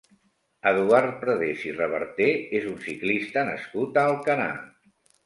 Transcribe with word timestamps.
Eduard 0.69 1.11
Prades 1.25 1.65
i 1.71 1.73
Reverter 1.75 2.29
és 2.61 2.65
un 2.71 2.79
ciclista 2.87 3.45
nascut 3.51 4.01
a 4.03 4.07
Alcanar. 4.15 4.49